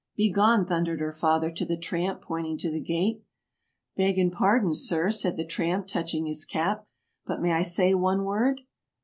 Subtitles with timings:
[0.15, 3.23] "Be gone!" thundered her father to the tramp, pointing to the gate.
[3.95, 6.87] "Begging pardon, sir," said the tramp, touching his cap,
[7.27, 8.61] "but may I say one word?"